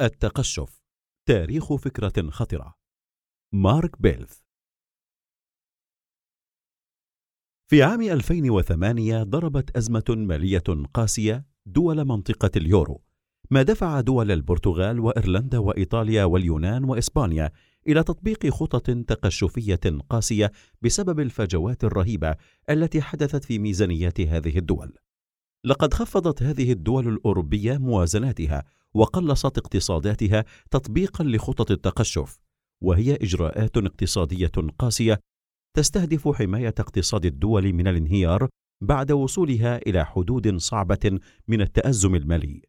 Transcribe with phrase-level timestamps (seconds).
[0.00, 0.80] التقشف
[1.28, 2.74] تاريخ فكرة خطرة.
[3.54, 4.40] مارك بيلث.
[7.70, 10.62] في عام 2008 ضربت أزمة مالية
[10.94, 13.02] قاسية دول منطقة اليورو
[13.50, 17.52] ما دفع دول البرتغال وإيرلندا وإيطاليا واليونان وإسبانيا
[17.88, 20.52] إلى تطبيق خطط تقشفية قاسية
[20.82, 22.36] بسبب الفجوات الرهيبة
[22.70, 24.98] التي حدثت في ميزانيات هذه الدول.
[25.64, 28.64] لقد خفضت هذه الدول الأوروبية موازناتها
[28.96, 32.40] وقلصت اقتصاداتها تطبيقا لخطط التقشف
[32.82, 35.20] وهي إجراءات اقتصادية قاسية
[35.76, 38.48] تستهدف حماية اقتصاد الدول من الانهيار
[38.82, 42.62] بعد وصولها إلى حدود صعبة من التأزم المالي.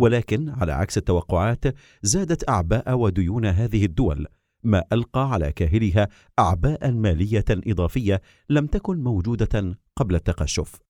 [0.00, 1.64] ولكن على عكس التوقعات
[2.02, 4.26] زادت أعباء وديون هذه الدول
[4.64, 6.08] ما ألقى على كاهلها
[6.38, 10.80] اعباء مالية إضافية لم تكن موجودة قبل التقشف.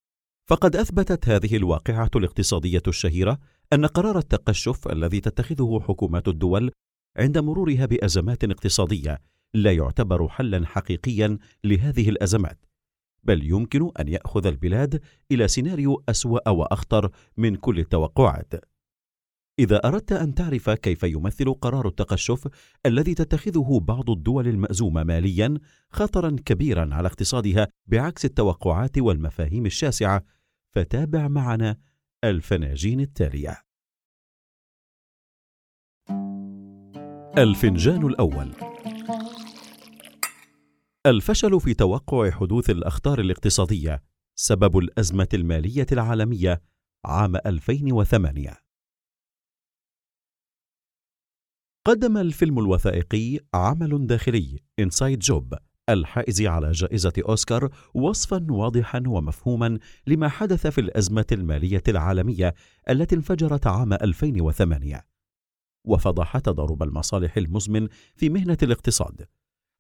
[0.49, 3.39] فقد أثبتت هذه الواقعة الاقتصادية الشهيرة
[3.73, 6.71] أن قرار التقشف الذي تتخذه حكومات الدول
[7.17, 9.19] عند مرورها بأزمات اقتصادية
[9.55, 12.67] لا يعتبر حلا حقيقيا لهذه الأزمات
[13.23, 15.01] بل يمكن أن يأخذ البلاد
[15.33, 18.55] إلى سيناريو أسوأ وأخطر من كل التوقعات.
[19.59, 22.49] إذا أردت أن تعرف كيف يمثل قرار التقشف
[22.87, 25.59] الذي تتخذه بعض الدول المأزومة ماليا
[25.91, 30.25] خطرا كبيرا على اقتصادها بعكس التوقعات والمفاهيم الشاسعة
[30.75, 31.77] فتابع معنا
[32.25, 33.63] الفناجين التالية.
[37.39, 38.55] الفنجان الأول.
[41.07, 44.03] الفشل في توقع حدوث الأخطار الاقتصادية
[44.39, 46.63] سبب الأزمة المالية العالمية
[47.05, 48.59] عام 2008
[51.87, 55.55] قدم الفيلم الوثائقي عمل داخلي انسايد جوب
[55.89, 62.55] الحائز على جائزة أوسكار وصفا واضحا ومفهوما لما حدث في الأزمة المالية العالمية
[62.91, 65.05] التي انفجرت عام 2008
[65.85, 69.27] وفضح تضارب المصالح المزمن في مهنة الاقتصاد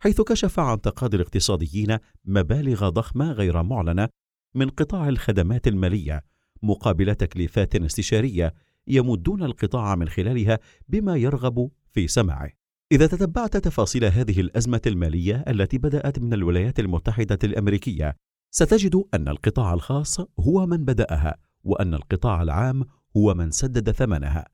[0.03, 4.09] حيث كشف عن تقاضي الاقتصاديين مبالغ ضخمة غير معلنة
[4.55, 6.25] من قطاع الخدمات المالية
[6.63, 8.55] مقابل تكليفات استشارية
[8.87, 10.59] يمدون القطاع من خلالها
[10.89, 12.62] بما يرغب في سماعه.
[12.93, 18.17] إذا تتبعت تفاصيل هذه الأزمة المالية التي بدأت من الولايات المتحدة الأمريكية
[18.55, 22.85] ستجد أن القطاع الخاص هو من بدأها وأن القطاع العام
[23.17, 24.49] هو من سدد ثمنها.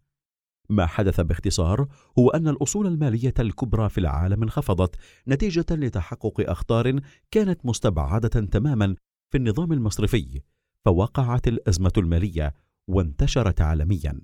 [0.69, 1.88] ما حدث باختصار
[2.19, 4.97] هو أن الأصول المالية الكبرى في العالم انخفضت
[5.28, 7.00] نتيجة لتحقق أخطار
[7.31, 8.94] كانت مستبعدة تماما
[9.32, 10.41] في النظام المصرفي
[10.84, 12.55] فوقعت الأزمة المالية
[12.88, 14.20] وانتشرت عالميا.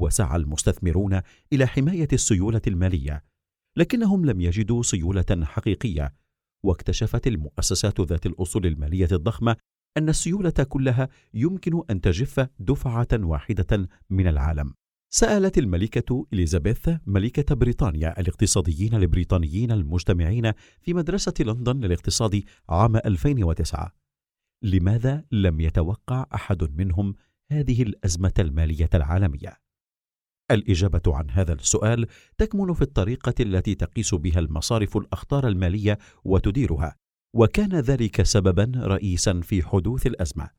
[0.00, 1.20] وسعى المستثمرون
[1.52, 3.24] إلى حماية السيولة المالية
[3.76, 6.14] لكنهم لم يجدوا سيولة حقيقية
[6.64, 9.56] واكتشفت المؤسسات ذات الأصول المالية الضخمة
[9.96, 14.74] أن السيولة كلها يمكن أن تجف دفعة واحدة من العالم.
[15.12, 23.94] سألت الملكة إليزابيث ملكة بريطانيا الاقتصاديين البريطانيين المجتمعين في مدرسة لندن للاقتصاد عام 2009
[24.62, 27.14] لماذا لم يتوقع أحد منهم
[27.52, 29.69] هذه الأزمة المالية العالمية؟
[30.50, 32.06] الإجابة عن هذا السؤال
[32.38, 36.96] تكمن في الطريقة التي تقيس بها المصارف الأخطار المالية وتديرها
[37.34, 40.50] وكان ذلك سببا رئيسا في حدوث الأزمة.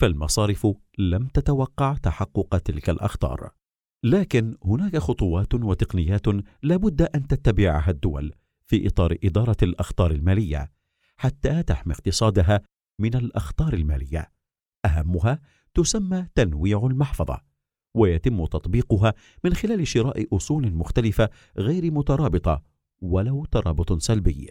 [0.00, 0.66] فالمصارف
[0.98, 3.50] لم تتوقع تحقق تلك الأخطار.
[4.04, 6.26] لكن هناك خطوات وتقنيات
[6.62, 8.32] لا بد أن تتبعها الدول
[8.66, 10.72] في إطار إدارة الأخطار المالية
[11.16, 12.60] حتى تحمي اقتصادها
[12.98, 14.32] من الأخطار المالية.
[14.84, 15.40] أهمها
[15.74, 17.51] تسمى تنويع المحفظة.
[17.94, 19.14] ويتم تطبيقها
[19.44, 22.62] من خلال شراء أصول مختلفة غير مترابطة
[23.02, 24.50] ولو ترابط سلبي.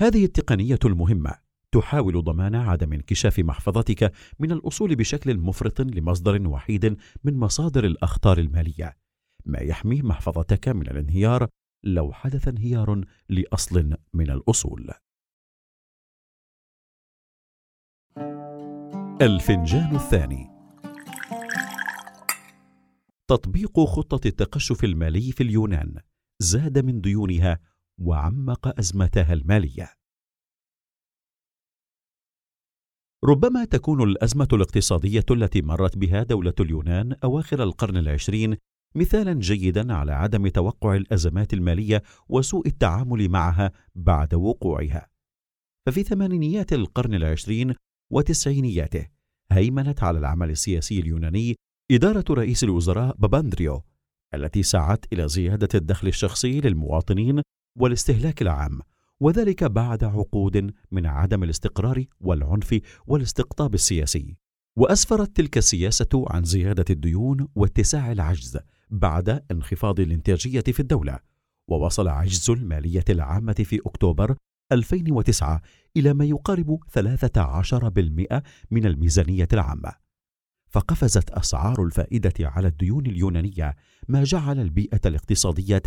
[0.00, 1.34] هذه التقنية المهمة
[1.72, 8.96] تحاول ضمان عدم انكشاف محفظتك من الأصول بشكل مفرط لمصدر وحيد من مصادر الأخطار المالية.
[9.46, 11.48] ما يحمي محفظتك من الانهيار
[11.84, 14.90] لو حدث انهيار لأصل من الأصول.
[19.22, 20.59] الفنجان الثاني
[23.30, 26.00] تطبيق خطة التقشف المالي في اليونان
[26.42, 27.60] زاد من ديونها
[28.00, 29.94] وعمق أزمتها المالية.
[33.24, 38.56] ربما تكون الأزمة الاقتصادية التي مرت بها دولة اليونان أواخر القرن العشرين
[38.94, 45.10] مثالا جيدا على عدم توقع الأزمات المالية وسوء التعامل معها بعد وقوعها.
[45.86, 47.74] ففي ثمانينيات القرن العشرين
[48.12, 49.08] وتسعينياته
[49.52, 51.56] هيمنت على العمل السياسي اليوناني
[51.90, 53.82] إدارة رئيس الوزراء باباندريو
[54.34, 57.42] التي سعت إلى زيادة الدخل الشخصي للمواطنين
[57.78, 58.80] والاستهلاك العام
[59.20, 64.36] وذلك بعد عقود من عدم الاستقرار والعنف والاستقطاب السياسي.
[64.76, 68.58] وأسفرت تلك السياسة عن زيادة الديون واتساع العجز
[68.90, 71.18] بعد انخفاض الإنتاجية في الدولة
[71.68, 74.36] ووصل عجز المالية العامة في أكتوبر
[74.72, 75.62] 2009
[75.96, 79.99] إلى ما يقارب 13% من الميزانية العامة.
[80.70, 83.76] فقفزت أسعار الفائدة على الديون اليونانية
[84.08, 85.82] ما جعل البيئة الاقتصادية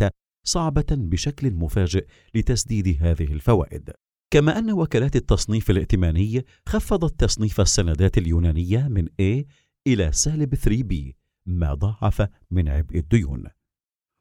[0.46, 3.90] صعبة بشكل مفاجئ لتسديد هذه الفوائد.
[4.30, 9.44] كما أن وكالات التصنيف الائتماني خفضت تصنيف السندات اليونانية من A
[9.86, 11.12] إلى سالب 3B
[11.46, 13.44] ما ضاعف من عبء الديون.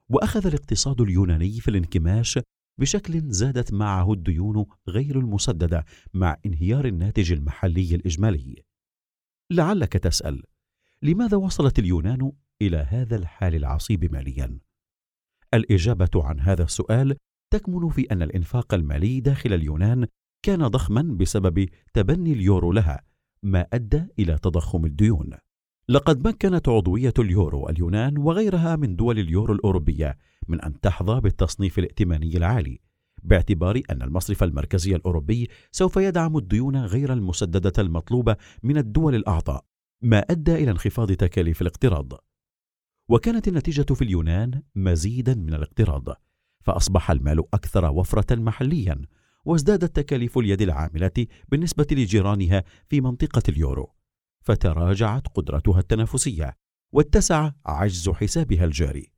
[0.09, 2.39] وأخذ الاقتصاد اليوناني في الانكماش
[2.79, 8.63] بشكل زادت معه الديون غير المسددة مع انهيار الناتج المحلي الإجمالي.
[9.51, 10.43] لعلك تسأل
[11.03, 14.59] لماذا وصلت اليونان إلى هذا الحال العصيب ماليا؟
[15.53, 17.15] الإجابة عن هذا السؤال
[17.51, 20.07] تكمن في أن الإنفاق المالي داخل اليونان
[20.43, 23.03] كان ضخما بسبب تبني اليورو لها
[23.43, 25.29] ما أدى إلى تضخم الديون
[25.89, 30.17] لقد مكنت عضوية اليورو اليونان وغيرها من دول اليورو الأوروبية
[30.47, 32.79] من أن تحظى بالتصنيف الائتماني العالي
[33.23, 39.72] باعتبار أن المصرف المركزي الأوروبي سوف يدعم الديون غير المسددة المطلوبة من الدول الأعضاء
[40.03, 42.13] ما أدى إلى انخفاض تكاليف الاقتراض.
[43.09, 46.21] وكانت النتيجة في اليونان مزيدا من الاقتراض
[46.61, 49.01] فأصبح المال أكثر وفرة محليا
[49.45, 53.95] وازدادت تكاليف اليد العاملة بالنسبة لجيرانها في منطقة اليورو.
[54.41, 56.57] فتراجعت قدرتها التنافسية
[56.91, 59.11] واتسع عجز حسابها الجاري.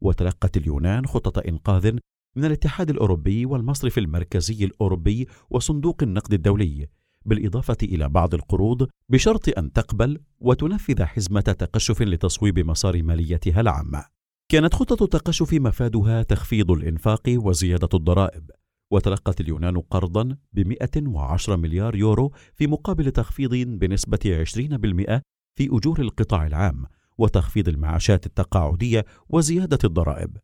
[0.00, 1.92] وتلقت اليونان خطة إنقاذ
[2.36, 6.88] من الاتحاد الأوروبي والمصرف المركزي الأوروبي وصندوق النقد الدولي.
[7.28, 14.04] بالإضافة إلى بعض القروض بشرط أن تقبل وتنفذ حزمة تقشف لتصويب مسار ماليتها العامة.
[14.50, 18.50] كانت خطة التقشف مفادها تخفيض الإنفاق وزيادة الضرائب،
[18.92, 25.22] وتلقت اليونان قرضا ب 110 مليار يورو في مقابل تخفيض بنسبة 20%
[25.54, 26.84] في أجور القطاع العام،
[27.18, 30.36] وتخفيض المعاشات التقاعدية وزيادة الضرائب.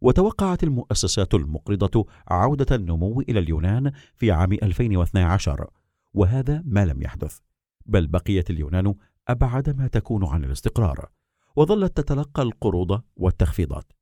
[0.00, 5.70] وتوقعت المؤسسات المقرضة عودة النمو إلى اليونان في عام 2012
[6.14, 7.38] وهذا ما لم يحدث
[7.86, 8.94] بل بقيت اليونان
[9.28, 11.10] أبعد ما تكون عن الاستقرار
[11.56, 13.92] وظلت تتلقى القروض والتخفيضات.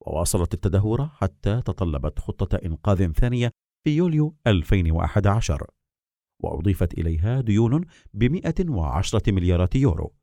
[0.00, 3.50] وواصلت التدهور حتى تطلبت خطة إنقاذ ثانية
[3.84, 5.70] في يوليو 2011
[6.42, 7.84] وأضيفت إليها ديون
[8.14, 10.14] ب 110 مليارات يورو.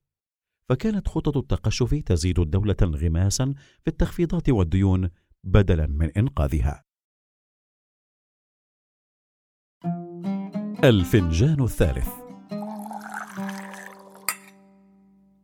[0.70, 5.10] فكانت خطط التقشف تزيد الدولة انغماسا في التخفيضات والديون
[5.44, 6.89] بدلا من إنقاذها.
[10.84, 12.08] الفنجان الثالث.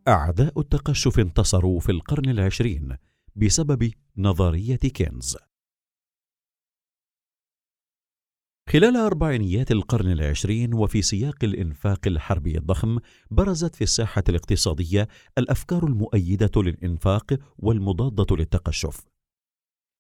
[0.07, 2.97] أعداء التقشف انتصروا في القرن العشرين
[3.35, 5.37] بسبب نظرية كينز.
[8.69, 12.99] خلال أربعينيات القرن العشرين وفي سياق الإنفاق الحربي الضخم
[13.31, 19.05] برزت في الساحة الاقتصادية الأفكار المؤيدة للإنفاق والمضادة للتقشف.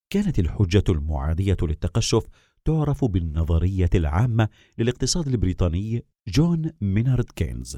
[0.09, 2.23] كانت الحجة المعادية للتقشف
[2.65, 7.77] تعرف بالنظرية العامة للاقتصاد البريطاني جون مينارد كينز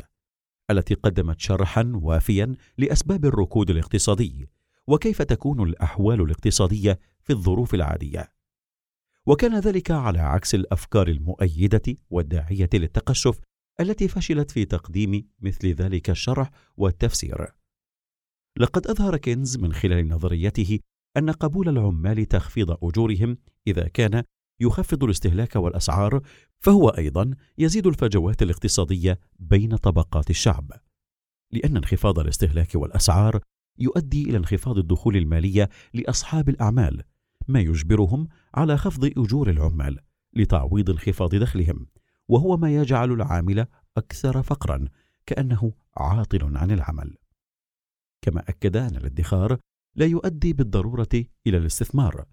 [0.72, 4.50] التي قدمت شرحا وافيا لأسباب الركود الاقتصادي
[4.88, 8.34] وكيف تكون الأحوال الاقتصادية في الظروف العادية.
[9.26, 13.40] وكان ذلك على عكس الأفكار المؤيدة والداعية للتقشف
[13.80, 17.48] التي فشلت في تقديم مثل ذلك الشرح والتفسير.
[18.58, 20.80] لقد أظهر كينز من خلال نظريته
[21.18, 24.24] أن قبول العمال تخفيض أجورهم إذا كان
[24.60, 26.22] يخفض الاستهلاك والأسعار
[26.60, 30.72] فهو أيضا يزيد الفجوات الاقتصادية بين طبقات الشعب.
[31.52, 33.40] لأن انخفاض الاستهلاك والأسعار
[33.80, 37.04] يؤدي إلى انخفاض الدخول المالية لأصحاب الأعمال
[37.48, 40.00] ما يجبرهم على خفض أجور العمال
[40.34, 41.88] لتعويض انخفاض دخلهم
[42.28, 44.86] وهو ما يجعل العامل أكثر فقرا
[45.26, 47.18] كأنه عاطل عن العمل.
[48.22, 49.58] كما أكد أن الادخار
[49.96, 52.26] لا يؤدي بالضرورة إلى الاستثمار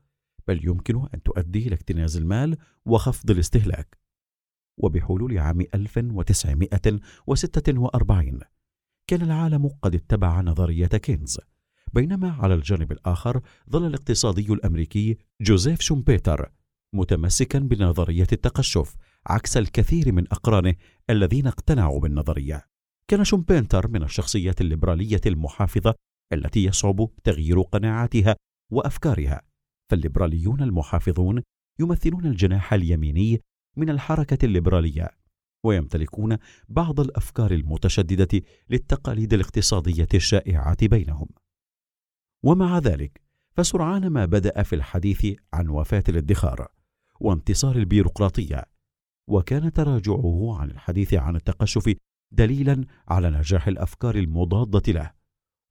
[0.49, 3.99] بل يمكن أن تؤدي إلى اكتناز المال وخفض الاستهلاك.
[4.79, 8.41] وبحلول عام 1946
[9.07, 11.41] كان العالم قد اتبع نظرية كينز.
[11.93, 16.53] بينما على الجانب الآخر ظل الاقتصادي الأمريكي جوزيف شومبيتر
[16.95, 18.97] متمسكا بنظرية التقشف
[19.27, 20.75] عكس الكثير من أقرانه
[21.11, 22.67] الذين اقتنعوا بالنظرية.
[23.09, 25.95] كان شومبيتر من الشخصيات الليبرالية المحافظة
[26.33, 28.37] التي يصعب تغيير قناعاتها
[28.73, 29.43] وأفكارها.
[29.91, 31.43] فالليبراليون المحافظون
[31.79, 33.41] يمثلون الجناح اليميني
[33.77, 35.11] من الحركة الليبرالية
[35.65, 36.39] ويمتلكون
[36.69, 41.29] بعض الأفكار المتشددة للتقاليد الاقتصادية الشائعة بينهم.
[42.43, 43.21] ومع ذلك
[43.57, 46.69] فسرعان ما بدأ في الحديث عن وفاة الادخار
[47.21, 48.65] وانتصار البيروقراطية
[49.29, 51.95] وكان تراجعه عن الحديث عن التقشف
[52.33, 55.13] دليلا على نجاح الأفكار المضادة له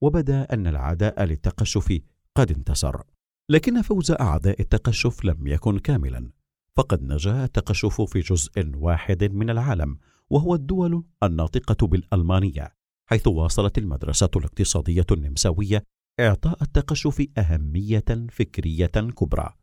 [0.02, 2.00] وبدأ أن العداء للتقشف
[2.36, 3.13] قد انتصر.
[3.50, 6.32] لكن فوز أعداء التقشف لم يكن كاملا.
[6.78, 9.98] فقد نجا التقشف في جزء واحد من العالم
[10.30, 12.74] وهو الدول الناطقة بالألمانية
[13.10, 15.84] حيث واصلت المدرسة الاقتصادية النمساوية
[16.20, 19.54] إعطاء التقشف أهمية فكرية كبرى.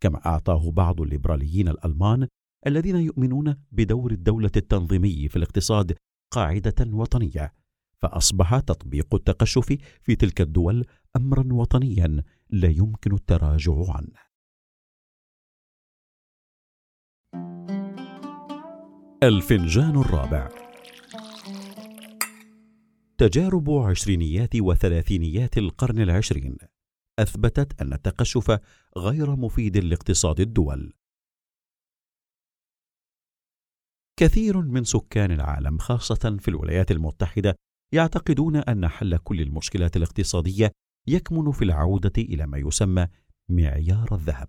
[0.00, 2.28] كما أعطاه بعض الليبراليين الألمان
[2.66, 5.96] الذين يؤمنون بدور الدولة التنظيمي في الاقتصاد
[6.30, 7.52] قاعدة وطنية
[7.98, 14.22] فأصبح تطبيق التقشف في تلك الدول أمرا وطنيا لا يمكن التراجع عنه.
[19.22, 20.48] الفنجان الرابع.
[23.18, 26.56] تجارب عشرينيات وثلاثينيات القرن العشرين
[27.18, 28.60] أثبتت أن التقشف
[28.96, 30.92] غير مفيد لاقتصاد الدول.
[34.16, 37.56] كثير من سكان العالم خاصة في الولايات المتحدة
[37.92, 40.72] يعتقدون أن حل كل المشكلات الاقتصادية
[41.06, 43.06] يكمن في العودة إلى ما يسمى
[43.48, 44.48] معيار الذهب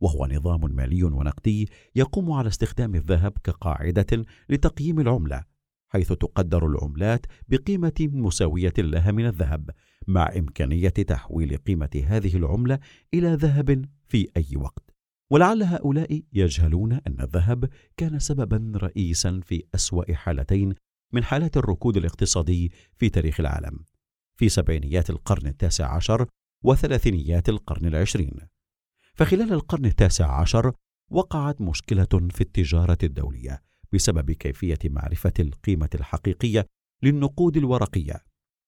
[0.00, 5.44] وهو نظام مالي ونقدي يقوم على استخدام الذهب كقاعدة لتقييم العملة
[5.92, 9.70] حيث تقدر العملات بقيمة مساوية لها من الذهب
[10.06, 12.78] مع إمكانية تحويل قيمة هذه العملة
[13.14, 14.90] إلى ذهب في أي وقت.
[15.30, 20.74] ولعل هؤلاء يجهلون أن الذهب كان سببا رئيسا في أسوأ حالتين
[21.12, 23.78] من حالات الركود الاقتصادي في تاريخ العالم.
[24.36, 26.26] في سبعينيات القرن التاسع عشر
[26.64, 28.38] وثلاثينيات القرن العشرين.
[29.14, 30.72] فخلال القرن التاسع عشر
[31.10, 33.62] وقعت مشكلة في التجارة الدولية
[33.92, 36.66] بسبب كيفية معرفة القيمة الحقيقية
[37.02, 38.24] للنقود الورقية.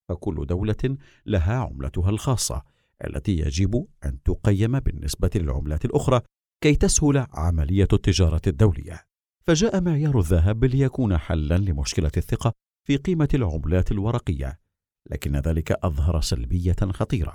[0.08, 2.62] فكل دولة لها عملتها الخاصة
[3.06, 6.20] التي يجب أن تقيم بالنسبة للعملات الأخرى
[6.60, 9.06] كي تسهل عملية التجارة الدولية.
[9.46, 12.52] فجاء معيار الذهب ليكون حلا لمشكلة الثقة
[12.86, 14.63] في قيمة العملات الورقية.
[15.10, 17.34] لكن ذلك أظهر سلبية خطيرة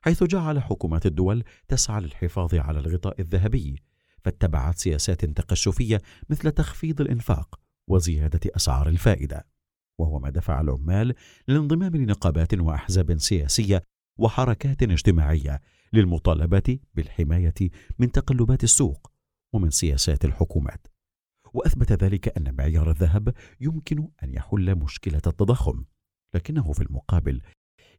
[0.00, 3.82] حيث جعل حكومات الدول تسعى للحفاظ على الغطاء الذهبي
[4.24, 9.46] فاتبعت سياسات تقشفية مثل تخفيض الإنفاق وزيادة أسعار الفائدة
[9.98, 11.14] وهو ما دفع العمال
[11.48, 13.82] للانضمام لنقابات وأحزاب سياسية
[14.18, 15.60] وحركات اجتماعية
[15.92, 17.54] للمطالبة بالحماية
[17.98, 19.12] من تقلبات السوق
[19.52, 20.86] ومن سياسات الحكومات.
[21.54, 25.84] وأثبت ذلك أن معيار الذهب يمكن أن يحل مشكلة التضخم.
[26.34, 27.42] لكنه في المقابل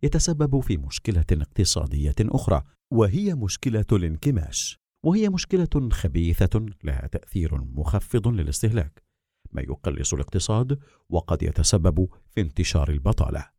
[0.04, 9.04] يتسبب في مشكلة اقتصادية أخرى وهي مشكلة الانكماش وهي مشكلة خبيثة لها تأثير مخفض للاستهلاك.
[9.52, 13.50] ما يقلص الاقتصاد وقد يتسبب في انتشار البطالة.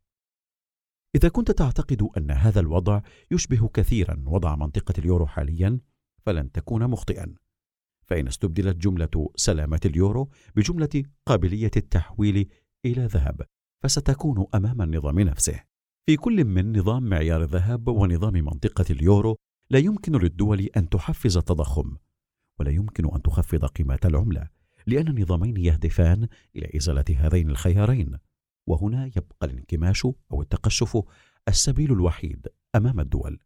[1.15, 3.01] إذا كنت تعتقد أن هذا الوضع
[3.31, 5.79] يشبه كثيرا وضع منطقة اليورو حاليا
[6.25, 7.35] فلن تكون مخطئا.
[8.07, 12.49] فإن استبدلت جملة سلامة اليورو بجملة قابلية التحويل
[12.85, 13.41] إلى ذهب.
[13.85, 15.59] فستكون أمام النظام نفسه.
[16.05, 19.35] في كل من نظام معيار الذهب ونظام منطقة اليورو
[19.69, 21.97] لا يمكن للدول أن تحفز التضخم
[22.59, 24.47] ولا يمكن أن تخفض قيمة العملة
[24.87, 28.17] لأن النظامين يهدفان إلى إزالة هذين الخيارين.
[28.67, 30.97] وهنا يبقى الانكماش أو التقشف
[31.47, 33.39] السبيل الوحيد أمام الدول.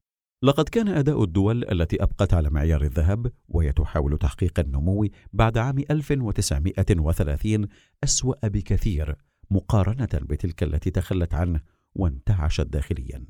[0.43, 5.79] لقد كان أداء الدول التي أبقت على معيار الذهب وهي تحاول تحقيق النمو بعد عام
[5.79, 7.67] 1930
[8.03, 9.28] أسوأ بكثير.
[9.51, 11.61] مقارنة بتلك التي تخلت عنه
[11.95, 13.25] وانتعشت داخليا.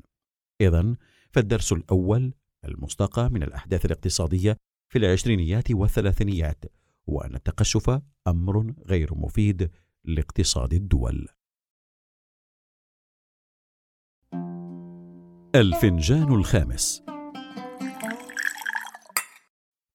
[0.60, 0.96] اذا
[1.30, 2.34] فالدرس الأول
[2.64, 4.56] المستقى من الأحداث الاقتصادية
[4.88, 6.64] في العشرينيات والثلاثينيات
[7.08, 9.70] هو أن التقشف أمر غير مفيد
[10.04, 11.28] لاقتصاد الدول.
[15.54, 17.02] الفنجان الخامس.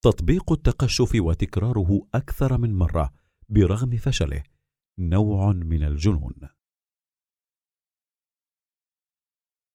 [0.02, 3.14] تطبيق التقشف وتكراره أكثر من مرة
[3.50, 4.55] برغم فشله.
[5.00, 6.50] نوع من الجنون.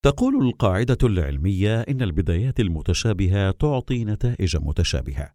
[0.02, 5.34] تقول القاعدة العلمية إن البدايات المتشابهة تعطي نتائج متشابهة،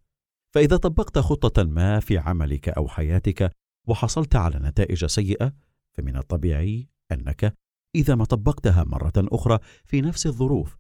[0.54, 3.52] فإذا طبقت خطة ما في عملك أو حياتك
[3.88, 5.54] وحصلت على نتائج سيئة،
[5.94, 7.58] فمن الطبيعي أنك
[7.96, 10.78] إذا ما طبقتها مرة أخرى في نفس الظروف،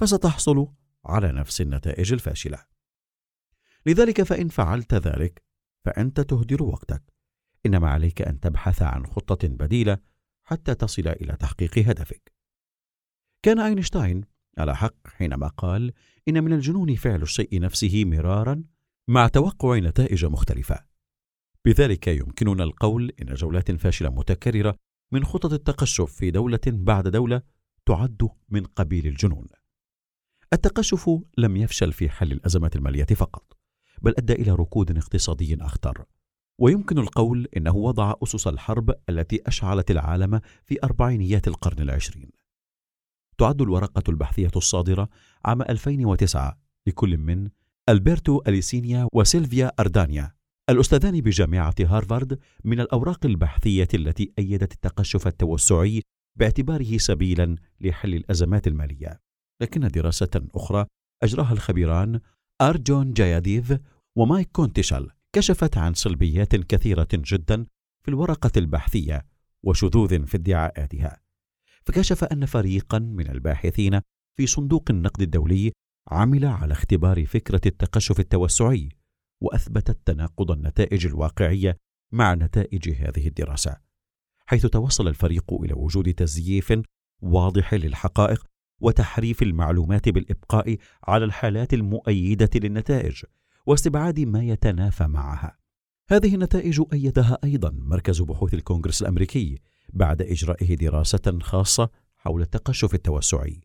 [0.00, 0.66] فستحصل
[1.04, 2.64] على نفس النتائج الفاشلة.
[3.86, 5.42] لذلك فإن فعلت ذلك،
[5.84, 7.02] فأنت تهدر وقتك،
[7.66, 9.98] إنما عليك أن تبحث عن خطة بديلة
[10.42, 12.32] حتى تصل إلى تحقيق هدفك.
[13.42, 14.24] كان أينشتاين
[14.58, 15.92] على حق حينما قال
[16.28, 18.64] إن من الجنون فعل الشيء نفسه مرارا
[19.08, 20.84] مع توقع نتائج مختلفة.
[21.64, 24.76] بذلك يمكننا القول إن جولات فاشلة متكررة
[25.12, 27.42] من خطط التقشف في دولة بعد دولة
[27.86, 29.46] تعد من قبيل الجنون.
[30.52, 33.56] التقشف لم يفشل في حل الأزمات المالية فقط
[34.02, 36.04] بل أدى إلى ركود اقتصادي أخطر.
[36.60, 42.30] ويمكن القول إنه وضع أسس الحرب التي أشعلت العالم في أربعينيات القرن العشرين.
[43.38, 45.08] تعد الورقة البحثية الصادرة
[45.44, 47.48] عام 2009 لكل من
[47.88, 50.32] ألبرتو أليسينيا وسيلفيا أردانيا
[50.70, 56.02] الأستاذان بجامعة هارفارد من الأوراق البحثية التي أيدت التقشف التوسعي
[56.36, 59.20] باعتباره سبيلا لحل الأزمات المالية.
[59.62, 60.86] لكن دراسة أخرى
[61.22, 62.20] أجراها الخبيران
[62.60, 63.78] أرجون جاياديف
[64.16, 67.66] ومايك كونتيشال كشفت عن سلبيات كثيرة جدا
[68.02, 69.26] في الورقة البحثية
[69.62, 71.20] وشذوذ في ادعاءاتها.
[71.86, 74.00] فكشف أن فريقا من الباحثين
[74.36, 75.72] في صندوق النقد الدولي
[76.08, 78.88] عمل على اختبار فكرة التقشف التوسعي
[79.40, 81.76] وأثبتت تناقض النتائج الواقعية
[82.12, 83.76] مع نتائج هذه الدراسة
[84.46, 86.82] حيث توصل الفريق إلى وجود تزييف
[87.22, 88.46] واضح للحقائق
[88.80, 93.24] وتحريف المعلومات بالإبقاء على الحالات المؤيدة للنتائج
[93.70, 95.58] واستبعاد ما يتنافى معها.
[96.08, 99.58] هذه النتائج أيدها أيضا مركز بحوث الكونغرس الأمريكي
[99.92, 103.60] بعد إجرائه دراسة خاصة حول التقشف التوسعي.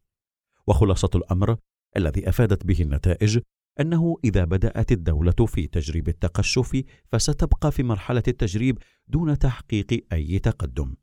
[0.67, 1.57] وخلاصة الأمر
[1.97, 3.39] الذي أفادت به النتائج
[3.79, 10.95] أنه إذا بدأت الدولة في تجريب التقشف فستبقى في مرحلة التجريب دون تحقيق أي تقدم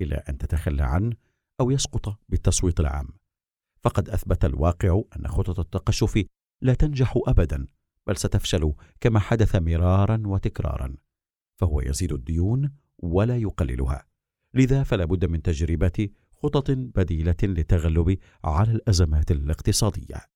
[0.00, 1.16] إلى أن تتخلى عنه
[1.60, 3.08] أو يسقط بالتصويت العام.
[3.82, 6.24] فقد أثبت الواقع أن خطط التقشف
[6.62, 7.66] لا تنجح أبدا
[8.06, 10.96] بل ستفشل كما حدث مرارا وتكرارا
[11.60, 14.06] فهو يزيد الديون ولا يقللها.
[14.54, 20.32] لذا فلا بد من تجربة خطط بديلة للتغلب على الأزمات الاقتصادية.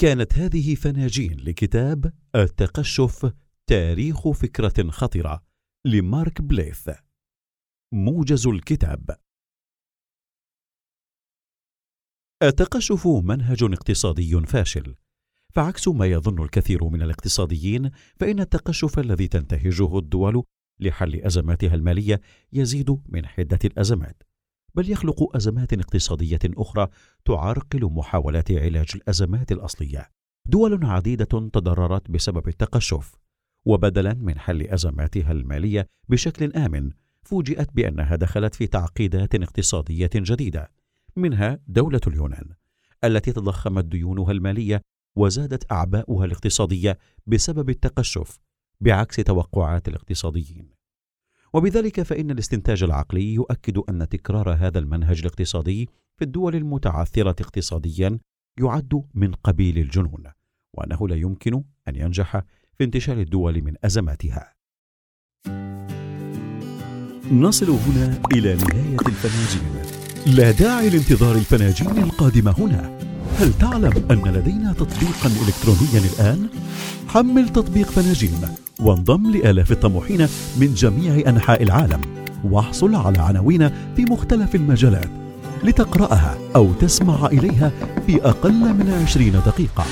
[0.00, 3.32] كانت هذه فناجين لكتاب التقشف
[3.66, 5.42] تاريخ فكرة خطرة
[5.84, 6.90] لمارك بليث.
[7.92, 9.20] موجز الكتاب.
[12.42, 14.94] التقشف منهج اقتصادي فاشل.
[15.54, 20.42] فعكس ما يظن الكثير من الاقتصاديين فإن التقشف الذي تنتهجه الدول
[20.80, 22.20] لحل أزماتها المالية
[22.52, 24.22] يزيد من حدة الأزمات
[24.74, 26.88] بل يخلق أزمات اقتصادية أخرى
[27.24, 30.10] تعرقل محاولات علاج الأزمات الأصلية.
[30.46, 33.14] دول عديدة تضررت بسبب التقشف
[33.66, 36.90] وبدلا من حل أزماتها المالية بشكل آمن
[37.22, 40.77] فوجئت بأنها دخلت في تعقيدات اقتصادية جديدة.
[41.16, 42.50] منها دولة اليونان
[43.04, 44.80] التي تضخمت ديونها المالية
[45.16, 48.38] وزادت أعباؤها الاقتصادية بسبب التقشف
[48.80, 50.78] بعكس توقعات الاقتصاديين.
[51.52, 58.18] وبذلك فإن الاستنتاج العقلي يؤكد أن تكرار هذا المنهج الاقتصادي في الدول المتعثرة اقتصاديا
[58.60, 60.24] يعد من قبيل الجنون
[60.74, 62.42] وأنه لا يمكن أن ينجح
[62.74, 64.54] في انتشال الدول من أزماتها.
[67.32, 69.97] نصل هنا إلى نهاية الفناجين.
[70.26, 72.90] لا داعي لانتظار الفناجين القادمه هنا.
[73.38, 76.46] هل تعلم أن لدينا تطبيقا الكترونيا الآن؟
[77.08, 78.40] حمل تطبيق فناجين
[78.80, 82.00] وانضم لآلاف الطموحين من جميع أنحاء العالم.
[82.44, 85.10] واحصل على عناوين في مختلف المجالات
[85.64, 87.72] لتقرأها أو تسمع إليها
[88.06, 89.84] في أقل من عشرين دقيقة.